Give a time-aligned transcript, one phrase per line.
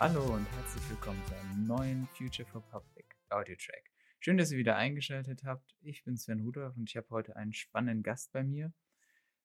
[0.00, 3.92] Hallo und herzlich willkommen zu einem neuen Future for Public Audio Track.
[4.18, 5.76] Schön, dass ihr wieder eingeschaltet habt.
[5.82, 8.72] Ich bin Sven Rudolph und ich habe heute einen spannenden Gast bei mir.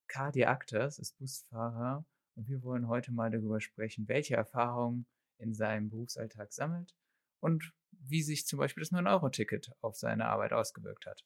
[0.07, 2.05] Kadi Aktas ist Busfahrer
[2.36, 5.07] und wir wollen heute mal darüber sprechen, welche Erfahrungen
[5.39, 6.95] in seinem Berufsalltag sammelt
[7.41, 11.26] und wie sich zum Beispiel das 9-Euro-Ticket auf seine Arbeit ausgewirkt hat.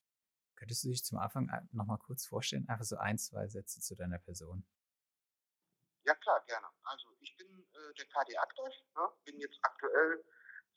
[0.55, 2.67] Könntest du dich zum Anfang nochmal kurz vorstellen?
[2.67, 4.65] Einfach so ein, zwei Sätze zu deiner Person.
[6.03, 6.65] Ja, klar, gerne.
[6.81, 7.09] Also,
[7.89, 8.33] äh, der KD
[8.95, 9.09] ne?
[9.25, 10.23] bin jetzt aktuell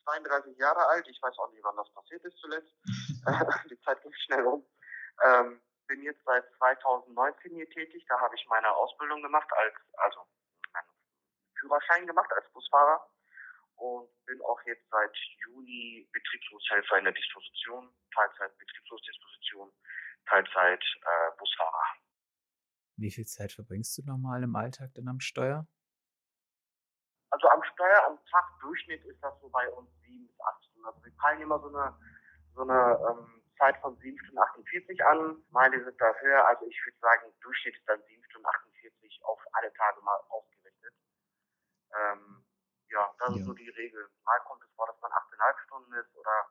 [0.05, 1.07] 32 Jahre alt.
[1.09, 2.73] Ich weiß auch nicht, wann das passiert ist zuletzt.
[3.71, 4.67] Die Zeit ging schnell um.
[5.25, 8.05] Ähm, bin jetzt seit 2019 hier tätig.
[8.09, 10.21] Da habe ich meine Ausbildung gemacht als, also
[10.73, 10.89] meinen
[11.59, 13.07] Führerschein gemacht als Busfahrer
[13.77, 19.73] und bin auch jetzt seit Juni Betriebsloshelfer in der Disposition, Teilzeit Betriebslosdisposition,
[20.27, 21.85] Teilzeit äh, Busfahrer.
[22.97, 25.67] Wie viel Zeit verbringst du normal im Alltag denn am Steuer?
[27.33, 30.87] Also am Steuer am Tag Durchschnitt ist das so bei uns sieben bis acht Stunden.
[30.87, 31.97] Also wir peilen immer so eine
[32.55, 35.43] so eine ähm, Zeit von 7 Stunden 48 an.
[35.51, 36.47] Meine sind da höher.
[36.47, 40.95] Also ich würde sagen, Durchschnitt ist dann 7 Stunden 48 auf alle Tage mal ausgerechnet.
[41.95, 42.45] Ähm,
[42.91, 43.37] ja, das ja.
[43.37, 44.09] ist so die Regel.
[44.25, 46.47] Mal kommt es vor, dass man 8,5 Stunden ist oder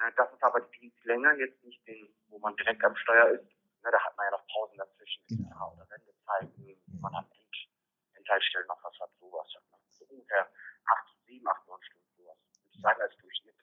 [0.00, 3.46] ne, das ist aber die Dienstlänge, jetzt nicht den, wo man direkt am Steuer ist.
[3.82, 5.74] Ne, da hat man ja noch Pausen dazwischen genau.
[5.76, 6.74] oder Wendezeiten, ja.
[7.00, 7.56] man an End,
[8.14, 9.46] Endteilstellen noch was hat, sowas.
[9.54, 9.78] Ne?
[9.90, 10.48] So ungefähr
[10.86, 12.38] 8, 7, 8, 9 Stunden sowas.
[12.56, 13.56] Würde ich sagen als Durchschnitt.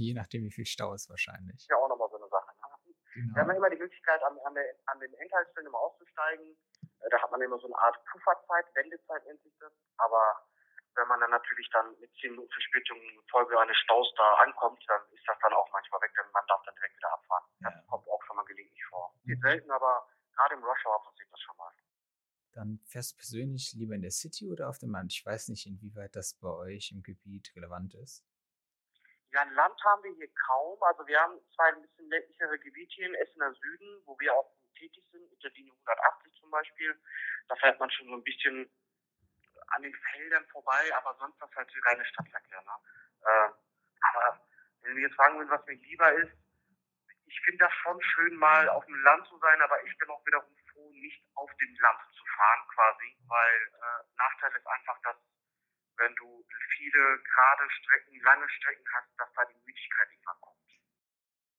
[0.00, 1.66] Je nachdem, wie viel Stau ist wahrscheinlich.
[1.68, 2.50] Ja, auch nochmal so eine Sache.
[2.56, 2.94] Ne?
[3.14, 3.34] Genau.
[3.34, 6.56] Wir haben immer die Möglichkeit, an, an, der, an den Endteilstellen immer auszusteigen.
[7.00, 9.72] Äh, da hat man immer so eine Art Pufferzeit, Wendezeit nennt sich das.
[9.98, 10.40] Aber
[10.96, 12.98] wenn man dann natürlich dann mit 10 Minuten Verspätung
[13.30, 16.62] Folge eines Staus da ankommt, dann ist das dann auch manchmal weg, denn man darf
[16.64, 17.44] dann direkt wieder abfahren.
[17.60, 17.70] Ja.
[17.70, 19.14] Das kommt auch schon mal gelegentlich vor.
[19.24, 19.42] Geht mhm.
[19.42, 21.72] selten, aber gerade im Rush Hour passiert das schon mal.
[22.52, 25.12] Dann fährst du persönlich lieber in der City oder auf dem Land?
[25.12, 28.24] Ich weiß nicht, inwieweit das bei euch im Gebiet relevant ist.
[29.32, 30.82] Ja, Land haben wir hier kaum.
[30.82, 34.50] Also wir haben zwar ein bisschen ländlichere Gebiete hier im Essener Süden, wo wir auch
[34.76, 37.00] tätig sind, mit der Linie 180 zum Beispiel.
[37.48, 38.68] Da fährt man schon so ein bisschen
[39.68, 42.62] an den Feldern vorbei, aber sonst das halt reine Stadtverkehr.
[42.62, 42.76] Ne?
[43.22, 43.50] Äh,
[44.00, 44.40] aber
[44.82, 46.32] wenn wir jetzt fragen würden, was mir lieber ist,
[47.26, 50.26] ich finde das schon schön, mal auf dem Land zu sein, aber ich bin auch
[50.26, 55.16] wiederum froh, nicht auf dem Land zu fahren quasi, weil äh, Nachteil ist einfach, dass
[56.00, 56.44] wenn du
[56.76, 60.60] viele gerade Strecken, lange Strecken hast, dass da die Müdigkeit irgendwann kommt.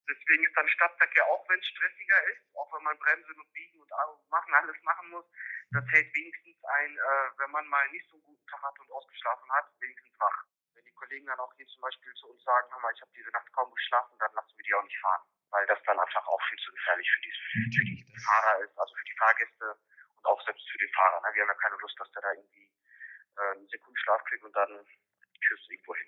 [0.09, 3.79] Deswegen ist dann Stadtverkehr, auch wenn es stressiger ist, auch wenn man bremsen und biegen
[3.79, 3.89] und
[4.29, 5.25] machen, alles machen muss,
[5.71, 8.91] das hält wenigstens ein, äh, wenn man mal nicht so einen guten Tag hat und
[8.91, 10.43] ausgeschlafen hat, wenigstens wach.
[10.73, 13.29] Wenn die Kollegen dann auch hier zum Beispiel zu uns sagen, mal, ich habe diese
[13.29, 15.23] Nacht kaum geschlafen, dann lassen wir die auch nicht fahren.
[15.51, 17.33] Weil das dann einfach auch viel zu gefährlich für die,
[17.75, 19.79] für die Fahrer ist, also für die Fahrgäste
[20.17, 21.21] und auch selbst für den Fahrer.
[21.21, 21.35] Ne?
[21.35, 22.70] Wir haben ja keine Lust, dass der da irgendwie
[23.37, 24.85] äh, einen Sekundenschlaf kriegt und dann
[25.39, 26.07] tschüss irgendwo hin.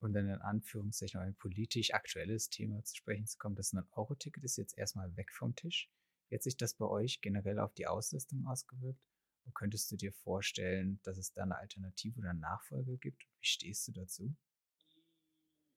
[0.00, 4.56] Und dann in Anführungszeichen ein politisch aktuelles Thema zu sprechen zu kommen, das 9-Euro-Ticket ist
[4.56, 5.90] jetzt erstmal weg vom Tisch.
[6.28, 9.00] Wie hat sich das bei euch generell auf die Auslastung ausgewirkt?
[9.44, 13.22] Und könntest du dir vorstellen, dass es da eine Alternative oder einen Nachfolger gibt?
[13.40, 14.36] Wie stehst du dazu?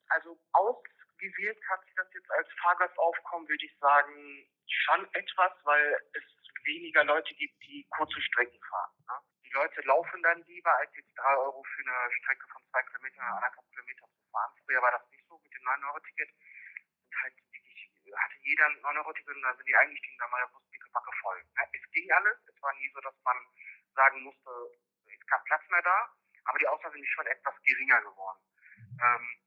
[0.08, 6.24] Also ausgewählt hat sich das jetzt als Fahrgastaufkommen, würde ich sagen, schon etwas, weil es
[6.66, 8.94] weniger Leute gibt, die kurze Strecken fahren.
[9.08, 9.41] Ne?
[9.52, 13.20] Die Leute laufen dann lieber, als jetzt drei Euro für eine Strecke von zwei Kilometern
[13.20, 14.54] oder anderthalb Kilometer zu fahren.
[14.64, 16.30] Früher war das nicht so mit dem 9-Euro-Ticket.
[16.32, 20.64] Und halt hatte jeder ein 9-Euro-Ticket und dann sind die eingestiegen, dann war der Bus
[20.94, 21.44] Backe voll.
[21.74, 22.38] Es ging alles.
[22.48, 23.38] Es war nie so, dass man
[23.94, 24.50] sagen musste,
[25.06, 26.16] es kein Platz mehr da.
[26.46, 28.40] Aber die Auswahl sind schon etwas geringer geworden.
[29.04, 29.42] Ähm,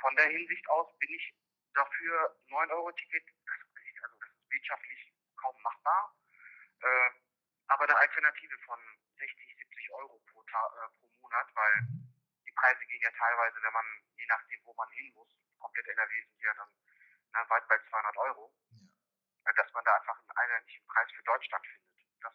[0.00, 1.34] von der Hinsicht aus bin ich
[1.74, 3.56] dafür 9-Euro-Ticket, das,
[4.02, 6.16] also das ist wirtschaftlich kaum machbar.
[6.80, 7.10] Äh,
[7.72, 8.78] aber eine Alternative von
[9.16, 11.74] 60, 70 Euro pro, äh, pro Monat, weil
[12.44, 15.28] die Preise gehen ja teilweise, wenn man, je nachdem, wo man hin muss,
[15.58, 16.68] komplett NRW sind ja dann
[17.32, 19.52] na, weit bei 200 Euro, ja.
[19.56, 21.96] dass man da einfach einen einheitlichen Preis für Deutschland findet.
[22.20, 22.34] Das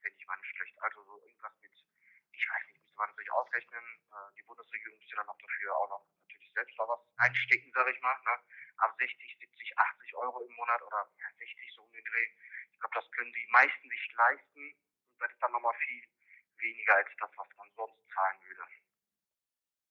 [0.00, 0.82] fände ich mal nicht schlecht.
[0.82, 3.84] Also so irgendwas mit, ich weiß nicht, müsste man natürlich ausrechnen.
[4.12, 7.90] Äh, die Bundesregierung müsste dann noch dafür auch noch natürlich selbst da was einstecken, sage
[7.90, 8.14] ich mal.
[8.22, 8.38] Ne?
[8.78, 12.28] Aber 60, 70, 80 Euro im Monat oder ja, 60 so um den Dreh,
[12.78, 14.70] ich glaube, das können die meisten sich leisten.
[14.70, 16.02] Und das ist dann nochmal viel
[16.58, 18.62] weniger als das, was man sonst zahlen würde.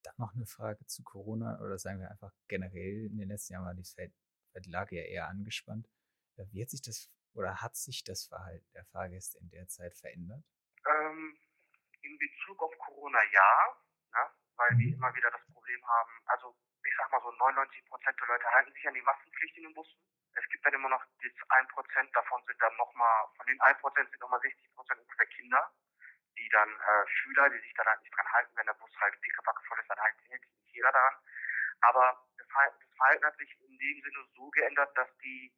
[0.03, 3.65] Dann noch eine Frage zu Corona oder sagen wir einfach generell in den letzten Jahren
[3.65, 5.89] war die, die Lage ja eher angespannt.
[6.37, 9.93] Äh, wie hat sich das oder hat sich das Verhalten der Fahrgäste in der Zeit
[9.93, 10.43] verändert?
[10.87, 11.37] Ähm,
[12.01, 13.77] in Bezug auf Corona ja,
[14.13, 14.31] ne?
[14.55, 14.93] weil wir mhm.
[14.93, 18.71] immer wieder das Problem haben, also ich sag mal so 99 Prozent der Leute halten
[18.71, 19.99] sich an die Maskenpflicht in den Bussen.
[20.37, 23.79] Es gibt dann immer noch das 1 Prozent davon sind dann nochmal, von den 1
[23.79, 25.71] Prozent sind nochmal 60 Prozent ungefähr Kinder,
[26.37, 29.19] die dann äh, Schüler, die sich da halt nicht dran halten, wenn der Bus halt
[29.21, 31.15] pickepacke voll ist, dann halt hält sich nicht jeder daran.
[31.81, 35.53] Aber das Verhalten, das Verhalten hat sich in dem Sinne so geändert, dass die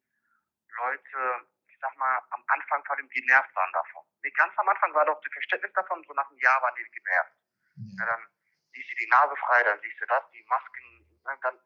[0.76, 4.04] Leute, ich sag mal, am Anfang vor allem genervt waren davon.
[4.22, 6.90] Nee, ganz am Anfang war doch das Verständnis davon, so nach einem Jahr waren die
[6.90, 7.32] genervt.
[7.76, 8.04] Ja.
[8.04, 8.26] Ja, dann
[8.72, 11.60] siehst du die Nase frei, dann siehst du das, die Masken, ne, dann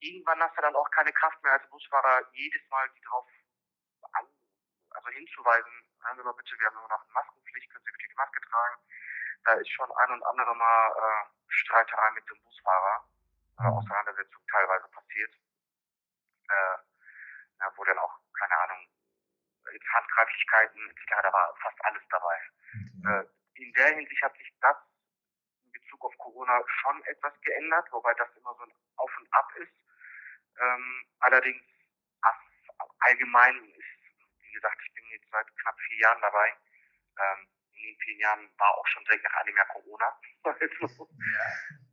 [0.00, 3.26] irgendwann hast du dann auch keine Kraft mehr als Busfahrer jedes Mal die drauf
[4.12, 4.26] an,
[4.90, 5.72] also hinzuweisen,
[6.02, 8.40] hören Sie mal bitte, wir haben immer noch eine Maskenpflicht, können Sie bitte die Maske
[8.40, 8.76] tragen.
[9.44, 13.04] Da ist schon ein und andere Mal äh, Streiterei mit dem Busfahrer
[13.58, 15.34] oder Auseinandersetzung teilweise passiert,
[16.48, 16.76] äh,
[17.60, 18.88] ja, wo dann auch, keine Ahnung,
[19.92, 22.36] Handgreiflichkeiten etc., da war fast alles dabei.
[22.72, 23.20] Okay.
[23.20, 24.76] Äh, in der Hinsicht hat sich das
[25.64, 29.52] in Bezug auf Corona schon etwas geändert, wobei das immer so ein Auf und Ab
[29.56, 29.72] ist.
[30.60, 31.62] Ähm, allerdings
[33.00, 33.94] allgemein ist,
[34.40, 36.54] wie gesagt, ich bin jetzt seit knapp vier Jahren dabei.
[37.18, 40.20] Ähm, in den vier Jahren war auch schon direkt nach einem Jahr Corona.
[40.44, 41.08] also,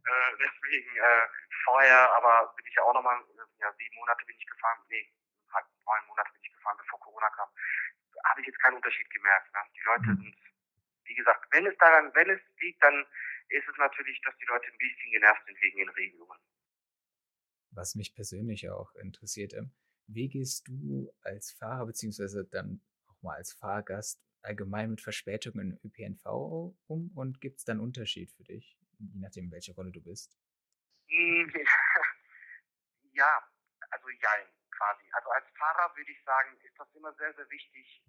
[0.06, 1.28] äh, deswegen äh,
[1.64, 3.24] vorher, aber bin ich ja auch nochmal,
[3.60, 5.12] ja, sieben Monate bin ich gefahren, nee,
[5.54, 7.50] halt neun Monate bin ich gefahren, bevor Corona kam.
[8.26, 9.54] Habe ich jetzt keinen Unterschied gemerkt.
[9.54, 9.60] Ne?
[9.76, 10.18] Die Leute mhm.
[10.18, 10.38] sind,
[11.06, 13.06] wie gesagt, wenn es daran, wenn es liegt, dann
[13.50, 16.40] ist es natürlich, dass die Leute ein bisschen genervt sind wegen den Regelungen.
[17.76, 19.72] Was mich persönlich auch interessiert, ähm,
[20.08, 25.92] wie gehst du als Fahrer beziehungsweise dann auch mal als Fahrgast allgemein mit Verspätungen im
[25.92, 26.26] ÖPNV
[26.88, 30.38] um und gibt es dann Unterschied für dich, je nachdem, welche Rolle du bist?
[31.10, 31.52] Hm,
[33.14, 33.50] ja,
[33.90, 35.04] also jein quasi.
[35.12, 38.04] Also als Fahrer würde ich sagen, ist das immer sehr, sehr wichtig.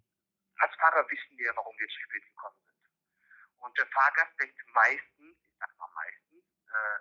[0.59, 2.77] Als Fahrer wissen wir, warum wir zu spät gekommen sind.
[3.59, 6.99] Und der Fahrgast denkt meistens, ich sag mal meistens, äh,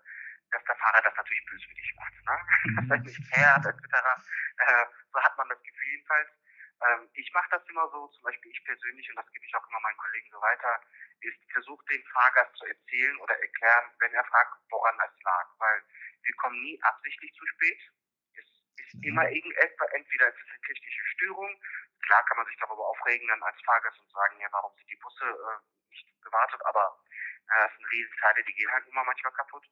[0.51, 2.13] dass der Fahrer das natürlich böswillig macht.
[2.25, 2.37] Ne?
[2.75, 3.83] Dass er nicht fährt, etc.
[4.57, 6.29] Äh, so hat man das Gefühl jedenfalls.
[6.81, 9.67] Ähm, ich mache das immer so, zum Beispiel ich persönlich, und das gebe ich auch
[9.69, 10.81] immer meinen Kollegen so weiter,
[11.21, 15.47] ist versucht den Fahrgast zu erzählen oder erklären, wenn er fragt, woran es lag.
[15.57, 15.83] Weil
[16.23, 17.79] wir kommen nie absichtlich zu spät.
[18.35, 18.45] Es
[18.85, 19.03] ist mhm.
[19.03, 21.61] immer irgendetwas, entweder es ist eine technische Störung,
[22.05, 24.95] klar kann man sich darüber aufregen dann als Fahrgast und sagen, ja, warum sind die
[24.97, 26.99] Busse äh, nicht gewartet, aber
[27.49, 29.65] äh, das sind Riesenteile, die gehen halt immer manchmal kaputt.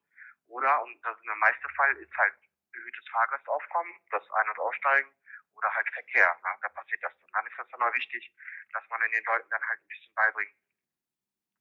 [0.48, 2.36] Oder, und das ist der meiste Fall, ist halt
[2.74, 5.14] erhöhtes Fahrgastaufkommen, das Ein- und Aussteigen
[5.56, 6.40] oder halt Verkehr.
[6.44, 6.50] Ne?
[6.62, 7.14] Da passiert das.
[7.14, 8.34] Und dann ist das auch wichtig,
[8.72, 10.56] dass man den Leuten dann halt ein bisschen beibringt,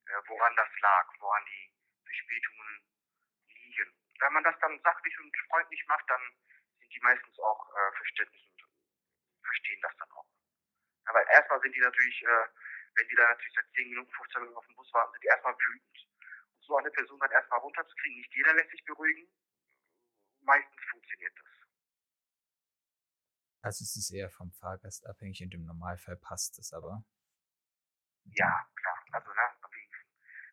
[0.07, 1.73] äh, woran das lag, woran die
[2.05, 2.85] Verspätungen
[3.49, 3.95] liegen.
[4.21, 6.23] Wenn man das dann sachlich und freundlich macht, dann
[6.81, 10.27] sind die meistens auch äh, verständlich und verstehen das dann auch.
[11.07, 12.47] Aber erstmal sind die natürlich, äh,
[12.95, 15.29] wenn die da natürlich seit 10 Minuten, 15 Minuten auf dem Bus warten, sind die
[15.29, 16.12] erstmal wütend
[16.67, 18.19] so eine Person dann erstmal runterzukriegen.
[18.19, 19.29] Nicht jeder lässt sich beruhigen.
[20.41, 21.53] Meistens funktioniert das.
[23.63, 27.05] Also es ist eher vom Fahrgast abhängig, in dem Normalfall passt es aber.
[28.25, 28.99] Ja, klar.
[29.13, 29.47] Also, ne,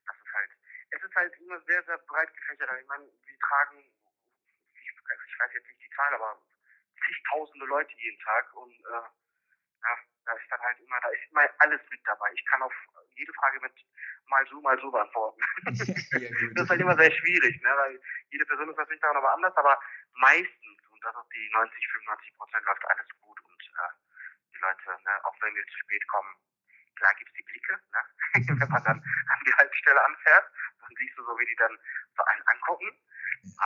[0.05, 0.51] das ist halt,
[0.91, 2.69] es ist halt immer sehr, sehr breit gefächert.
[2.81, 3.79] Ich meine, wir tragen,
[4.73, 6.41] ich, ich weiß jetzt nicht die Zahl, aber
[7.05, 9.09] zigtausende Leute jeden Tag und äh,
[10.29, 12.29] da ist dann halt immer, da ist immer alles mit dabei.
[12.33, 12.73] Ich kann auf
[13.15, 13.73] jede Frage mit
[14.27, 15.41] mal so, mal so beantworten.
[15.65, 17.69] ja, das ist halt immer sehr schwierig, ne?
[17.75, 17.99] weil
[18.29, 19.79] jede Person ist natürlich daran aber anders, aber
[20.13, 23.91] meistens, und das ist die 90, 95 Prozent, läuft alles gut und äh,
[24.53, 26.35] die Leute, ne, auch wenn wir zu spät kommen,
[26.95, 28.01] klar gibt's die Blicke, ne?
[28.61, 30.45] wenn man dann an die Haltestelle anfährt,
[30.81, 31.75] dann siehst du so, wie die dann
[32.15, 32.91] so einen angucken,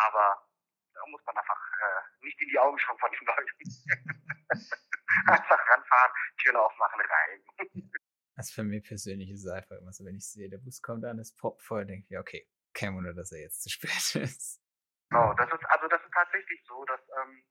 [0.07, 0.47] aber
[0.93, 4.92] da muss man einfach äh, nicht in die Augen schauen von den Leuten.
[5.27, 7.91] einfach ranfahren, Türen aufmachen, rein.
[8.35, 11.05] Also für mich persönlich ist es einfach immer so, wenn ich sehe, der Bus kommt
[11.05, 13.91] an, es poppt voll, denke ich, ja, okay, kein Wunder, dass er jetzt zu spät
[14.15, 14.61] ist.
[15.09, 17.43] Genau, das ist, also das ist tatsächlich so, dass, ähm,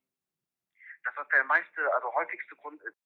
[1.05, 2.99] dass das der meiste, also häufigste Grund ist.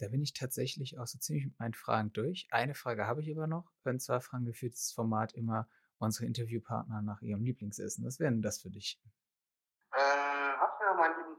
[0.00, 2.48] Da bin ich tatsächlich auch so ziemlich mit meinen Fragen durch.
[2.50, 3.70] Eine Frage habe ich aber noch.
[3.84, 5.68] Und zwar fragen wir für dieses Format immer
[5.98, 8.04] unsere Interviewpartner nach ihrem Lieblingsessen.
[8.04, 9.00] Was wäre denn das für dich?
[9.92, 11.37] Äh, was wäre mein Lieblingsessen?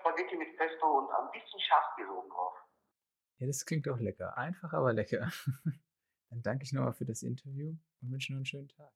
[0.00, 2.54] Spaghetti mit Pesto und ein bisschen Schafskäse oben drauf.
[3.38, 4.36] Ja, das klingt auch lecker.
[4.36, 5.30] Einfach, aber lecker.
[6.30, 8.92] Dann danke ich nochmal für das Interview und wünsche noch einen schönen Tag.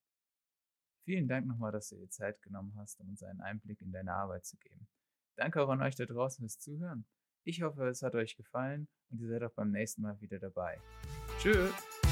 [1.05, 4.13] Vielen Dank nochmal, dass du dir Zeit genommen hast, um uns einen Einblick in deine
[4.13, 4.89] Arbeit zu geben.
[5.37, 7.07] Danke auch an euch da draußen fürs Zuhören.
[7.43, 10.81] Ich hoffe, es hat euch gefallen und ihr seid auch beim nächsten Mal wieder dabei.
[11.39, 12.04] Tschüss!